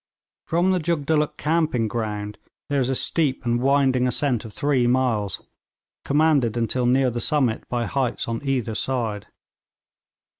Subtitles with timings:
[0.47, 5.39] From the Jugdulluk camping ground there is a steep and winding ascent of three miles,
[6.05, 9.27] commanded until near the summit by heights on either side.